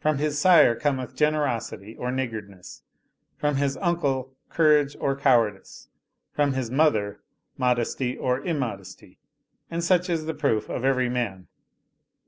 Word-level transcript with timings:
From 0.00 0.18
his 0.18 0.40
sire 0.40 0.74
cometh 0.74 1.14
generosity 1.14 1.94
or 1.96 2.10
nig 2.10 2.32
gardness; 2.32 2.82
from 3.36 3.54
his 3.58 3.76
uncle 3.76 4.34
courage 4.50 4.96
or 4.98 5.14
cowardice; 5.14 5.86
from 6.32 6.54
his 6.54 6.68
mother 6.68 7.20
modesty 7.56 8.16
or 8.16 8.40
immodesty; 8.40 9.20
and 9.70 9.84
such 9.84 10.10
is 10.10 10.24
the 10.26 10.34
proof 10.34 10.68
of 10.68 10.84
every 10.84 11.08
man." 11.08 11.46